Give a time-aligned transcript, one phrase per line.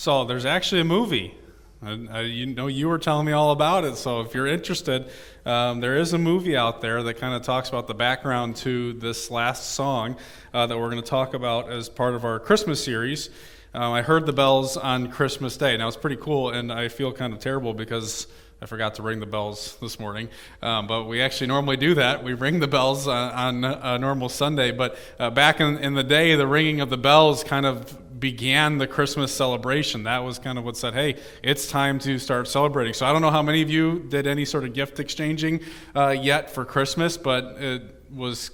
[0.00, 1.34] So there's actually a movie.
[1.82, 3.96] I, you know, you were telling me all about it.
[3.96, 5.10] So if you're interested,
[5.44, 8.94] um, there is a movie out there that kind of talks about the background to
[8.94, 10.16] this last song
[10.54, 13.28] uh, that we're going to talk about as part of our Christmas series.
[13.74, 15.76] Um, I heard the bells on Christmas Day.
[15.76, 18.26] Now it's pretty cool, and I feel kind of terrible because
[18.62, 20.30] I forgot to ring the bells this morning,
[20.62, 22.24] um, but we actually normally do that.
[22.24, 24.70] We ring the bells on, on a normal Sunday.
[24.70, 28.78] But uh, back in, in the day, the ringing of the bells kind of began
[28.78, 30.04] the Christmas celebration.
[30.04, 32.92] That was kind of what said, hey, it's time to start celebrating.
[32.92, 35.60] So I don't know how many of you did any sort of gift exchanging
[35.96, 37.82] uh, yet for Christmas, but it
[38.14, 38.50] was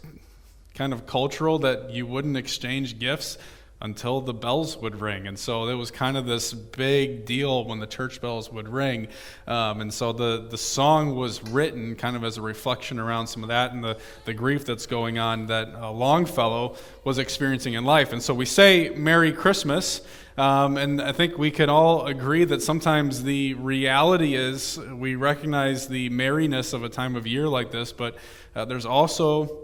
[0.75, 3.39] kind of cultural that you wouldn't exchange gifts
[3.81, 5.27] until the bells would ring.
[5.27, 9.09] And so it was kind of this big deal when the church bells would ring.
[9.47, 13.43] Um, and so the, the song was written kind of as a reflection around some
[13.43, 17.85] of that and the, the grief that's going on that uh, Longfellow was experiencing in
[17.85, 18.13] life.
[18.13, 20.01] And so we say Merry Christmas.
[20.39, 25.89] Um, and I think we can all agree that sometimes the reality is we recognize
[25.89, 28.17] the merriness of a time of year like this, but
[28.55, 29.63] uh, there's also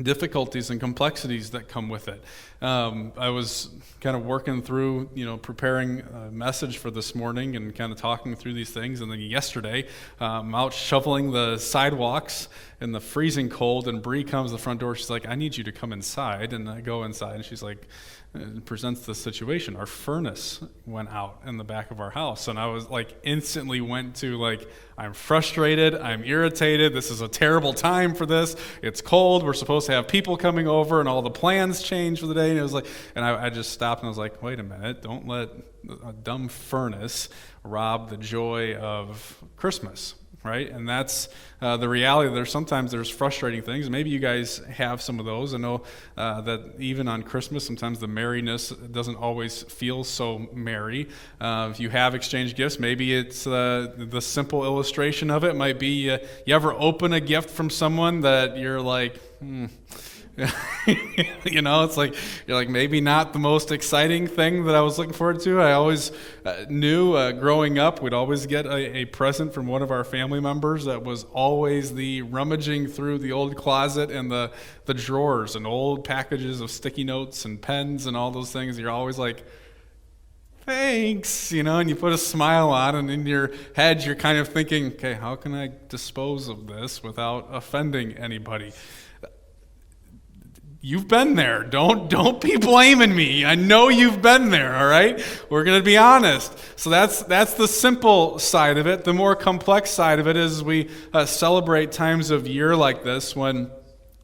[0.00, 2.22] difficulties and complexities that come with it.
[2.62, 7.56] Um, I was kind of working through, you know, preparing a message for this morning
[7.56, 9.00] and kind of talking through these things.
[9.00, 9.86] And then yesterday,
[10.20, 12.48] um, out shoveling the sidewalks
[12.80, 14.94] in the freezing cold, and Bree comes to the front door.
[14.94, 17.88] She's like, "I need you to come inside." And I go inside, and she's like,
[18.64, 19.76] presents the situation.
[19.76, 23.82] Our furnace went out in the back of our house, and I was like, instantly
[23.82, 26.94] went to like, I'm frustrated, I'm irritated.
[26.94, 28.56] This is a terrible time for this.
[28.82, 29.42] It's cold.
[29.42, 32.51] We're supposed to have people coming over, and all the plans change for the day.
[32.52, 34.62] And it was like, and I, I just stopped and I was like, wait a
[34.62, 35.50] minute, don't let
[36.06, 37.28] a dumb furnace
[37.64, 40.14] rob the joy of Christmas
[40.44, 40.70] right?
[40.70, 41.28] And that's
[41.60, 42.32] uh, the reality.
[42.34, 43.88] There's sometimes there's frustrating things.
[43.88, 45.54] Maybe you guys have some of those.
[45.54, 45.82] I know
[46.16, 51.08] uh, that even on Christmas, sometimes the merriness doesn't always feel so merry.
[51.40, 55.78] Uh, if you have exchanged gifts, maybe it's uh, the simple illustration of it might
[55.78, 59.66] be uh, you ever open a gift from someone that you're like, hmm
[61.44, 62.14] you know, it's like
[62.46, 65.60] you're like maybe not the most exciting thing that I was looking forward to.
[65.60, 66.10] I always
[66.46, 70.04] uh, knew uh, growing up we'd always get a, a, present from one of our
[70.04, 74.50] family members that was always the rummaging through the old closet and the
[74.86, 78.78] the drawers and old packages of sticky notes and pens and all those things.
[78.78, 79.44] You're always like.
[80.64, 84.38] Thanks, you know, and you put a smile on, and in your head, you're kind
[84.38, 88.72] of thinking, okay, how can I dispose of this without offending anybody?
[90.84, 91.62] You've been there.
[91.62, 93.44] Don't don't be blaming me.
[93.44, 95.24] I know you've been there, all right?
[95.48, 96.52] We're going to be honest.
[96.74, 99.04] So that's that's the simple side of it.
[99.04, 103.36] The more complex side of it is we uh, celebrate times of year like this
[103.36, 103.70] when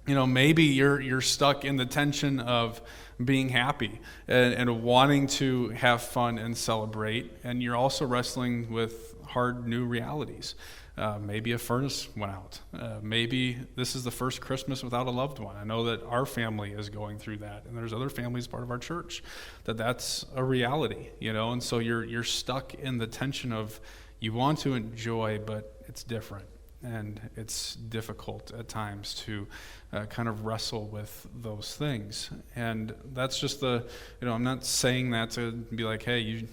[0.04, 2.82] you know maybe you're you're stuck in the tension of
[3.24, 9.14] being happy and, and wanting to have fun and celebrate and you're also wrestling with
[9.26, 10.56] hard new realities.
[10.98, 12.58] Uh, maybe a furnace went out.
[12.76, 15.54] Uh, maybe this is the first Christmas without a loved one.
[15.54, 18.70] I know that our family is going through that, and there's other families part of
[18.72, 19.22] our church
[19.64, 21.52] that that's a reality, you know.
[21.52, 23.80] And so you're you're stuck in the tension of
[24.18, 26.46] you want to enjoy, but it's different
[26.82, 29.46] and it's difficult at times to
[29.92, 32.30] uh, kind of wrestle with those things.
[32.54, 33.84] And that's just the
[34.20, 36.48] you know i'm not saying that to be like hey you,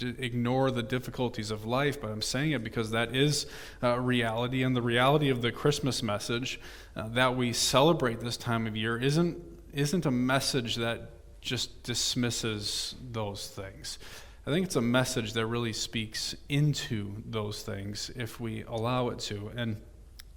[0.00, 3.46] you ignore the difficulties of life but i'm saying it because that is
[3.82, 4.62] uh, reality.
[4.62, 6.60] And the reality of the christmas message
[6.96, 9.38] uh, that we celebrate this time of year isn't
[9.72, 11.10] isn't a message that
[11.40, 13.98] just dismisses those things
[14.48, 19.18] I think it's a message that really speaks into those things if we allow it
[19.18, 19.52] to.
[19.54, 19.76] And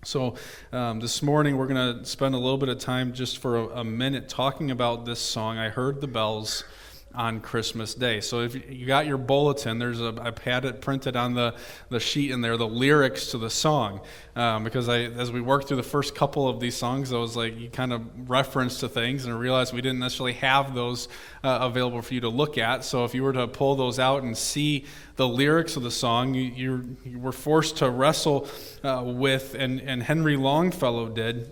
[0.03, 0.35] so,
[0.73, 3.67] um, this morning we're going to spend a little bit of time just for a,
[3.67, 5.57] a minute talking about this song.
[5.57, 6.65] I heard the bells
[7.13, 8.21] on Christmas Day.
[8.21, 11.55] So if you got your bulletin, there's a I've had it printed on the,
[11.89, 14.01] the sheet in there, the lyrics to the song.
[14.35, 17.35] Um, because I as we worked through the first couple of these songs, I was
[17.35, 21.07] like you kind of reference to things and I realized we didn't necessarily have those
[21.43, 22.83] uh, available for you to look at.
[22.85, 24.85] So if you were to pull those out and see
[25.15, 28.47] the lyrics of the song, you, you, you were forced to wrestle
[28.83, 31.51] uh, with, and, and Henry Longfellow did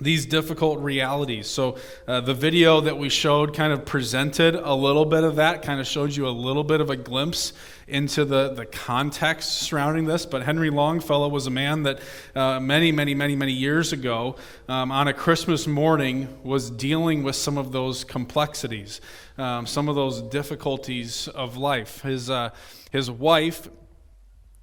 [0.00, 1.46] these difficult realities.
[1.46, 5.62] So, uh, the video that we showed kind of presented a little bit of that,
[5.62, 7.52] kind of showed you a little bit of a glimpse
[7.88, 10.26] into the, the context surrounding this.
[10.26, 12.00] But Henry Longfellow was a man that
[12.34, 14.36] uh, many, many, many, many years ago,
[14.68, 19.00] um, on a Christmas morning, was dealing with some of those complexities,
[19.38, 22.02] um, some of those difficulties of life.
[22.02, 22.50] His, uh,
[22.90, 23.68] his wife,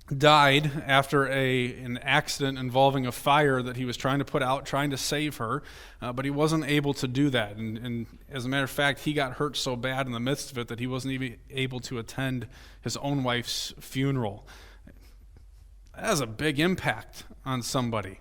[0.08, 4.66] died after a, an accident involving a fire that he was trying to put out,
[4.66, 5.64] trying to save her,
[6.02, 7.56] uh, but he wasn't able to do that.
[7.56, 10.52] And, and, as a matter of fact, he got hurt so bad in the midst
[10.52, 12.48] of it that he wasn't even able to attend
[12.82, 14.46] his own wife's funeral.
[15.96, 18.20] That has a big impact on somebody.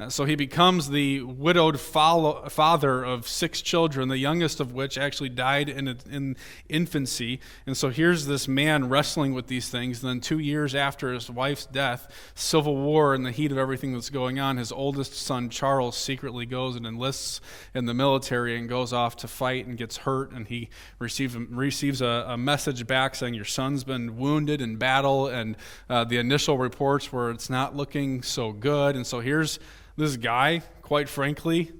[0.00, 4.96] Uh, so he becomes the widowed follow, father of six children, the youngest of which
[4.96, 6.36] actually died in, a, in
[6.68, 7.40] infancy.
[7.66, 10.02] And so here's this man wrestling with these things.
[10.02, 13.92] And then, two years after his wife's death, civil war in the heat of everything
[13.92, 17.40] that's going on, his oldest son, Charles, secretly goes and enlists
[17.74, 20.30] in the military and goes off to fight and gets hurt.
[20.30, 20.68] And he
[21.00, 25.26] receive, receives a, a message back saying, Your son's been wounded in battle.
[25.26, 25.56] And
[25.90, 28.94] uh, the initial reports were it's not looking so good.
[28.94, 29.58] And so here's
[29.98, 31.72] this guy, quite frankly,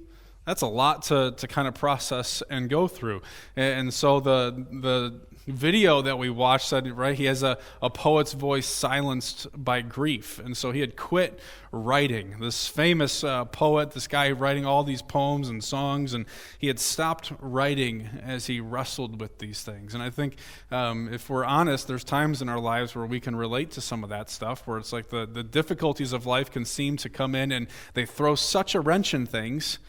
[0.45, 3.21] that's a lot to, to kind of process and go through.
[3.55, 8.33] And, so the the video that we watched said, right, he has a, a poet's
[8.33, 10.39] voice silenced by grief.
[10.39, 11.39] And so he had quit
[11.71, 12.39] writing.
[12.39, 16.25] This famous uh, poet, this guy writing all these poems and songs, and
[16.57, 19.93] he had stopped writing as he wrestled with these things.
[19.93, 20.37] And I think
[20.71, 24.03] um, if we're honest, there's times in our lives where we can relate to some
[24.03, 27.35] of that stuff, where it's like the, the difficulties of life can seem to come
[27.35, 29.79] in and they throw such a wrench in things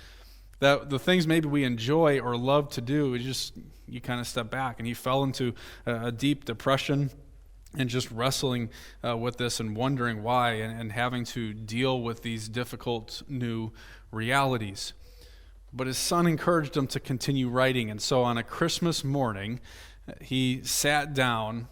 [0.61, 3.55] that the things maybe we enjoy or love to do, we just
[3.91, 4.77] you kind of step back.
[4.79, 5.55] And he fell into
[5.85, 7.11] a deep depression
[7.77, 8.71] and just wrestling
[9.05, 13.73] uh, with this and wondering why and, and having to deal with these difficult new
[14.11, 14.93] realities.
[15.73, 17.91] But his son encouraged him to continue writing.
[17.91, 19.61] And so on a Christmas morning,
[20.21, 21.69] he sat down,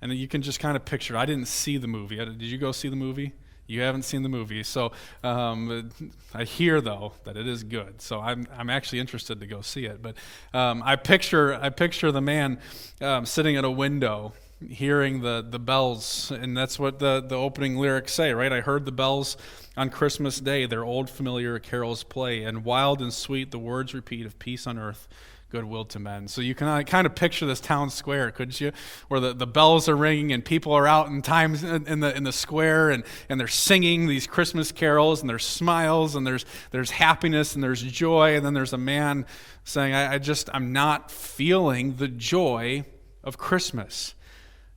[0.00, 1.16] and you can just kind of picture.
[1.16, 2.16] I didn't see the movie.
[2.16, 3.32] Did you go see the movie?
[3.68, 4.92] You haven't seen the movie, so
[5.22, 5.90] um,
[6.32, 8.00] I hear though that it is good.
[8.00, 10.00] So I'm I'm actually interested to go see it.
[10.00, 10.16] But
[10.54, 12.60] um, I picture I picture the man
[13.02, 14.32] um, sitting at a window,
[14.66, 18.52] hearing the the bells, and that's what the the opening lyrics say, right?
[18.52, 19.36] I heard the bells
[19.76, 24.24] on Christmas Day, their old familiar carols play, and wild and sweet the words repeat
[24.24, 25.06] of peace on earth
[25.50, 26.28] goodwill to men.
[26.28, 28.72] So you can kind of picture this town square, couldn't you?
[29.08, 32.24] Where the, the bells are ringing and people are out in times in the in
[32.24, 36.90] the square and, and they're singing these Christmas carols and there's smiles and there's there's
[36.90, 39.26] happiness and there's joy and then there's a man
[39.64, 42.84] saying, I, I just I'm not feeling the joy
[43.24, 44.14] of Christmas.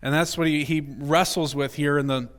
[0.02, 2.30] And that's what he, he wrestles with here in the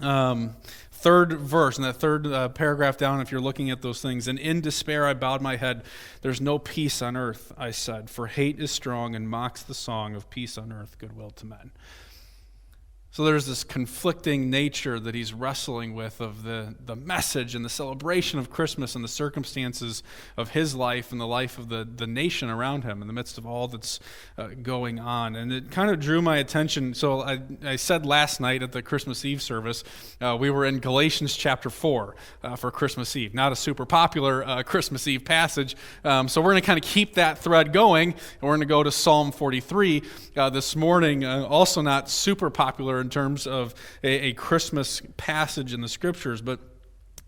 [0.00, 0.56] um,
[0.96, 4.26] third verse, in that third uh, paragraph down, if you're looking at those things.
[4.28, 5.84] And in despair I bowed my head.
[6.22, 10.14] There's no peace on earth, I said, for hate is strong and mocks the song
[10.14, 11.70] of peace on earth, goodwill to men.
[13.16, 17.70] So there's this conflicting nature that he's wrestling with of the, the message and the
[17.70, 20.02] celebration of Christmas and the circumstances
[20.36, 23.38] of his life and the life of the, the nation around him in the midst
[23.38, 24.00] of all that's
[24.36, 25.34] uh, going on.
[25.34, 26.92] And it kind of drew my attention.
[26.92, 29.82] So I, I said last night at the Christmas Eve service,
[30.20, 33.32] uh, we were in Galatians chapter 4 uh, for Christmas Eve.
[33.32, 35.74] Not a super popular uh, Christmas Eve passage.
[36.04, 38.12] Um, so we're going to kind of keep that thread going.
[38.12, 40.02] And we're going to go to Psalm 43
[40.36, 43.72] uh, this morning, uh, also not super popular in terms of
[44.02, 46.58] a, a Christmas passage in the scriptures, but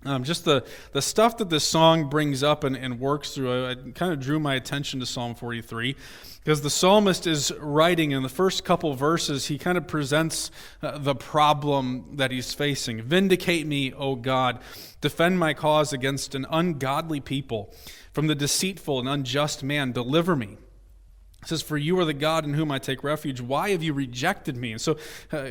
[0.05, 3.71] um, just the, the stuff that this song brings up and, and works through, I,
[3.71, 5.95] I kind of drew my attention to Psalm 43
[6.43, 10.51] because the psalmist is writing in the first couple verses, he kind of presents
[10.83, 13.03] uh, the problem that he's facing.
[13.03, 14.59] Vindicate me, O God,
[15.01, 17.73] defend my cause against an ungodly people.
[18.13, 20.57] From the deceitful and unjust man, deliver me.
[21.49, 23.41] It says, For you are the God in whom I take refuge.
[23.41, 24.73] Why have you rejected me?
[24.73, 24.99] And so,
[25.33, 25.47] uh,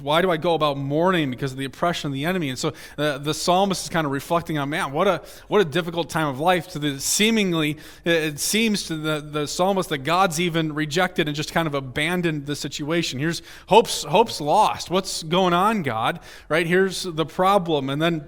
[0.00, 2.48] why do I go about mourning because of the oppression of the enemy?
[2.48, 5.64] And so, uh, the psalmist is kind of reflecting on, man, what a, what a
[5.64, 6.66] difficult time of life.
[6.70, 11.52] To the seemingly, it seems to the, the psalmist that God's even rejected and just
[11.52, 13.20] kind of abandoned the situation.
[13.20, 14.90] Here's hope's, hope's lost.
[14.90, 16.18] What's going on, God?
[16.48, 16.66] Right?
[16.66, 17.90] Here's the problem.
[17.90, 18.26] And then,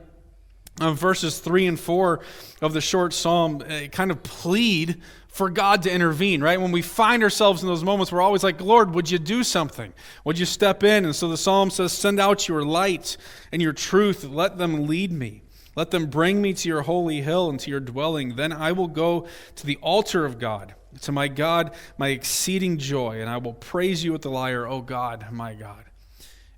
[0.81, 2.21] uh, verses 3 and 4
[2.62, 5.00] of the short psalm uh, kind of plead
[5.31, 6.61] for God to intervene, right?
[6.61, 9.93] When we find ourselves in those moments, we're always like, Lord, would you do something?
[10.25, 11.05] Would you step in?
[11.05, 13.17] And so the psalm says, Send out your light
[13.53, 14.25] and your truth.
[14.25, 15.43] Let them lead me.
[15.77, 18.35] Let them bring me to your holy hill and to your dwelling.
[18.35, 23.21] Then I will go to the altar of God, to my God, my exceeding joy,
[23.21, 25.85] and I will praise you with the lyre, O God, my God.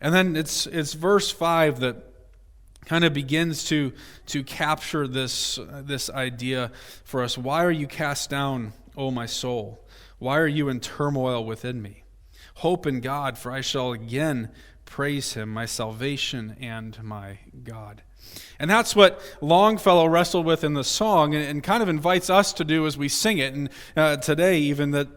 [0.00, 2.11] And then it's, it's verse 5 that
[2.84, 3.92] kind of begins to,
[4.26, 6.72] to capture this, this idea
[7.04, 7.38] for us.
[7.38, 9.86] Why are you cast down, O my soul?
[10.18, 12.04] Why are you in turmoil within me?
[12.56, 14.50] Hope in God, for I shall again
[14.84, 18.02] praise him, my salvation and my God.
[18.58, 22.52] And that's what Longfellow wrestled with in the song and, and kind of invites us
[22.54, 23.54] to do as we sing it.
[23.54, 25.08] And uh, today, even that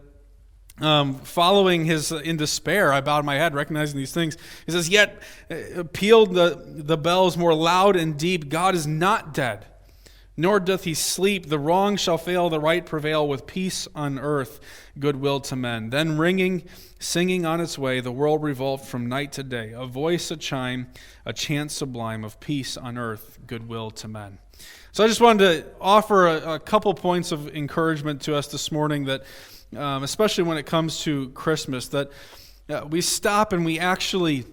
[0.80, 4.36] um, following his uh, in despair, I bowed my head, recognizing these things.
[4.66, 9.32] He says, Yet uh, pealed the, the bells more loud and deep God is not
[9.32, 9.64] dead,
[10.36, 11.48] nor doth he sleep.
[11.48, 14.60] The wrong shall fail, the right prevail, with peace on earth,
[14.98, 15.88] goodwill to men.
[15.88, 16.64] Then ringing,
[16.98, 19.72] singing on its way, the world revolved from night to day.
[19.72, 20.88] A voice, a chime,
[21.24, 24.38] a chant sublime of peace on earth, goodwill to men.
[24.92, 28.70] So I just wanted to offer a, a couple points of encouragement to us this
[28.70, 29.24] morning that
[29.74, 32.10] um, especially when it comes to Christmas, that
[32.68, 34.44] uh, we stop and we actually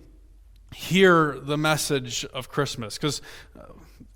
[0.73, 2.97] hear the message of Christmas.
[2.97, 3.21] Because
[3.57, 3.73] uh,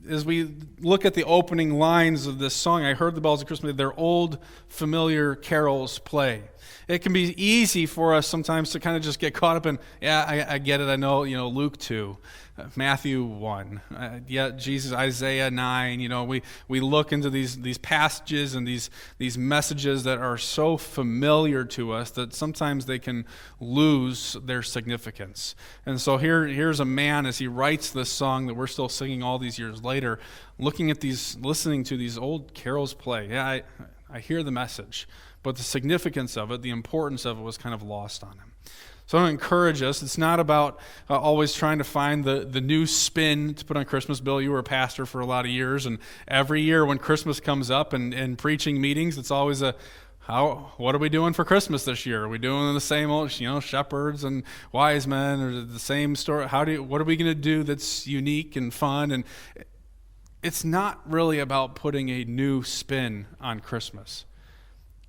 [0.09, 3.47] as we look at the opening lines of this song, I heard the bells of
[3.47, 6.43] Christmas, they're old, familiar carols play.
[6.87, 9.79] It can be easy for us sometimes to kind of just get caught up in,
[10.01, 12.17] yeah, I, I get it, I know, you know, Luke 2.
[12.75, 15.99] Matthew 1, uh, yeah, Jesus, Isaiah 9.
[15.99, 20.37] You know, we, we look into these, these passages and these, these messages that are
[20.37, 23.25] so familiar to us that sometimes they can
[23.59, 25.55] lose their significance.
[25.85, 29.21] And so here, here's a man as he writes this song that we're still singing
[29.21, 30.19] all these years later,
[30.57, 33.29] looking at these, listening to these old carols play.
[33.29, 33.63] Yeah, I,
[34.09, 35.07] I hear the message,
[35.43, 38.53] but the significance of it, the importance of it was kind of lost on him.
[39.05, 40.03] So I want to encourage us.
[40.03, 40.79] It's not about
[41.09, 44.19] uh, always trying to find the, the new spin to put on Christmas.
[44.19, 47.39] Bill, you were a pastor for a lot of years, and every year when Christmas
[47.39, 49.75] comes up and, and preaching meetings, it's always a
[50.27, 52.25] how what are we doing for Christmas this year?
[52.25, 56.17] Are we doing the same old, you know, shepherds and wise men or the same
[56.17, 56.49] story?
[56.49, 59.11] How do you, what are we going to do that's unique and fun?
[59.11, 59.23] And
[60.43, 64.25] it's not really about putting a new spin on Christmas.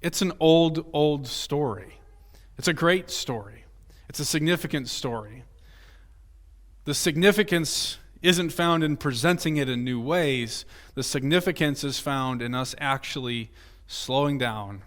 [0.00, 1.98] It's an old, old story.
[2.56, 3.64] It's a great story.
[4.08, 5.44] It's a significant story.
[6.84, 10.64] The significance isn't found in presenting it in new ways,
[10.94, 13.50] the significance is found in us actually
[13.86, 14.82] slowing down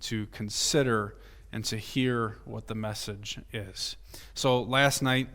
[0.00, 1.16] to consider
[1.52, 3.96] and to hear what the message is.
[4.34, 5.28] So last night,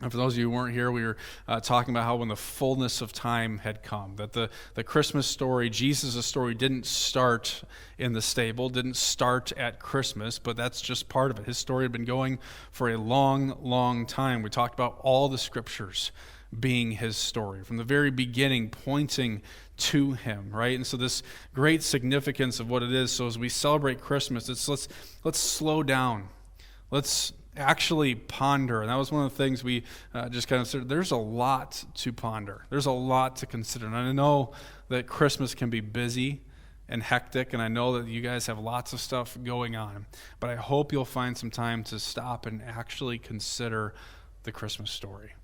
[0.00, 1.16] and for those of you who weren't here, we were
[1.46, 5.26] uh, talking about how when the fullness of time had come, that the, the Christmas
[5.26, 7.62] story, Jesus' story, didn't start
[7.98, 11.46] in the stable, didn't start at Christmas, but that's just part of it.
[11.46, 12.38] His story had been going
[12.72, 14.42] for a long, long time.
[14.42, 16.12] We talked about all the scriptures
[16.58, 19.42] being his story, from the very beginning, pointing
[19.76, 20.74] to him, right?
[20.74, 21.22] And so this
[21.54, 23.12] great significance of what it is.
[23.12, 24.88] So as we celebrate Christmas, it's let's
[25.24, 26.28] let's slow down.
[26.90, 28.80] Let's actually ponder.
[28.80, 30.88] And that was one of the things we uh, just kind of said.
[30.88, 33.86] There's a lot to ponder, there's a lot to consider.
[33.86, 34.52] And I know
[34.88, 36.42] that Christmas can be busy
[36.88, 40.06] and hectic, and I know that you guys have lots of stuff going on.
[40.40, 43.94] But I hope you'll find some time to stop and actually consider
[44.42, 45.34] the Christmas story.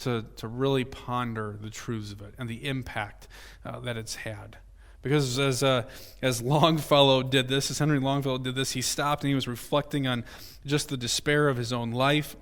[0.00, 3.28] To, to really ponder the truths of it and the impact
[3.64, 4.58] uh, that it's had.
[5.06, 5.84] Because as, uh,
[6.20, 10.08] as Longfellow did this, as Henry Longfellow did this, he stopped and he was reflecting
[10.08, 10.24] on
[10.66, 12.34] just the despair of his own life.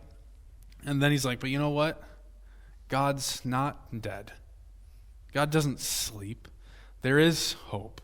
[0.87, 2.03] And then he's like, but you know what?
[2.89, 4.33] God's not dead.
[5.35, 6.49] God doesn't sleep.
[7.03, 8.01] There is hope.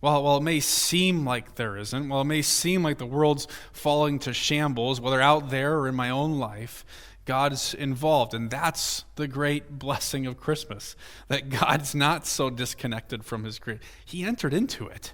[0.00, 3.48] While, while it may seem like there isn't, while it may seem like the world's
[3.72, 6.84] falling to shambles, whether out there or in my own life,
[7.26, 8.32] God's involved.
[8.32, 10.96] And that's the great blessing of Christmas
[11.28, 13.82] that God's not so disconnected from his creation.
[14.04, 15.12] He entered into it.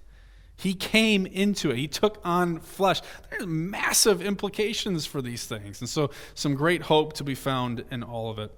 [0.57, 1.79] He came into it.
[1.79, 3.01] He took on flesh.
[3.31, 5.81] There's massive implications for these things.
[5.81, 8.53] And so, some great hope to be found in all of it.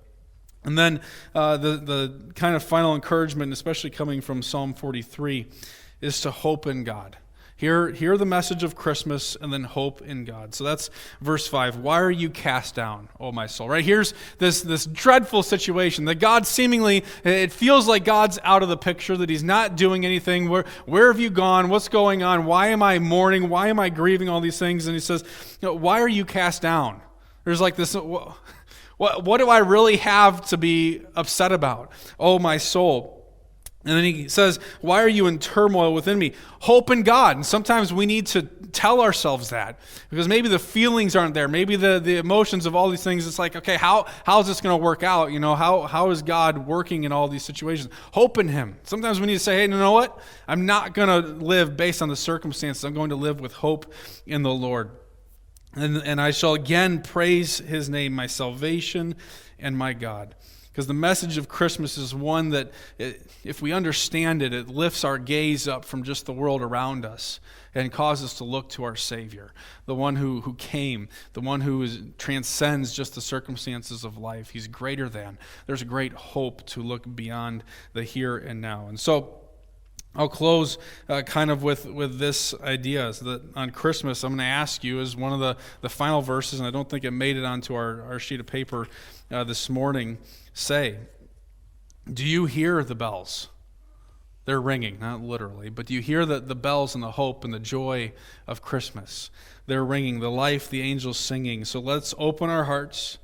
[0.65, 1.01] And then,
[1.35, 5.47] uh, the, the kind of final encouragement, especially coming from Psalm 43,
[6.03, 7.17] is to hope in God.
[7.57, 10.57] Hear, hear the message of Christmas and then hope in God.
[10.57, 11.77] So that's verse 5.
[11.77, 13.69] Why are you cast down, O my soul?
[13.69, 13.85] Right?
[13.85, 18.77] Here's this, this dreadful situation that God seemingly, it feels like God's out of the
[18.77, 20.49] picture, that He's not doing anything.
[20.49, 21.69] Where, where have you gone?
[21.69, 22.45] What's going on?
[22.45, 23.49] Why am I mourning?
[23.49, 24.89] Why am I grieving all these things?
[24.89, 25.23] And He says,
[25.61, 27.03] you know, Why are you cast down?
[27.45, 27.95] There's like this.
[28.97, 31.93] What, what do I really have to be upset about?
[32.19, 33.14] Oh, my soul.
[33.87, 36.33] And then he says, Why are you in turmoil within me?
[36.61, 37.37] Hope in God.
[37.37, 39.79] And sometimes we need to tell ourselves that
[40.11, 41.49] because maybe the feelings aren't there.
[41.49, 44.61] Maybe the, the emotions of all these things, it's like, okay, how, how is this
[44.61, 45.33] going to work out?
[45.33, 47.93] You know, how, how is God working in all these situations?
[48.13, 48.77] Hope in Him.
[48.85, 50.19] Sometimes we need to say, hey, you know what?
[50.49, 52.85] I'm not going to live based on the circumstances.
[52.85, 53.93] I'm going to live with hope
[54.27, 54.91] in the Lord.
[55.75, 59.15] And, and I shall again praise His name, my salvation
[59.59, 60.35] and my God.
[60.75, 65.19] Because the message of Christmas is one that, if we understand it, it lifts our
[65.19, 67.39] gaze up from just the world around us
[67.77, 69.53] and causes us to look to our Savior,
[69.87, 74.51] the one who, who came, the one who is, transcends just the circumstances of life.
[74.51, 75.39] He's greater than.
[75.67, 77.63] There's a great hope to look beyond
[77.93, 78.89] the here and now.
[78.89, 79.43] And so,
[80.17, 80.79] I'll close
[81.09, 84.85] uh, kind of with, with this idea is that on Christmas, I'm going to ask
[84.85, 87.45] you, as one of the, the final verses, and I don't think it made it
[87.45, 88.87] onto our, our sheet of paper
[89.31, 90.19] uh, this morning,
[90.53, 90.99] say,
[92.13, 93.49] Do you hear the bells?
[94.45, 97.55] They're ringing, not literally, but do you hear the, the bells and the hope and
[97.55, 98.13] the joy
[98.47, 99.31] of Christmas?
[99.67, 101.65] They're ringing, the life, the angels singing.
[101.65, 103.19] So let's open our hearts.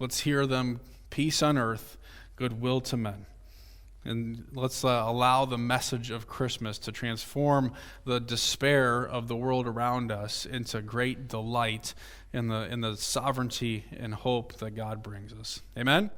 [0.00, 0.80] Let's hear them
[1.10, 1.96] peace on earth,
[2.34, 3.26] goodwill to men.
[4.04, 7.72] And let's uh, allow the message of Christmas to transform
[8.04, 11.94] the despair of the world around us into great delight
[12.32, 15.62] in the, in the sovereignty and hope that God brings us.
[15.78, 16.10] Amen?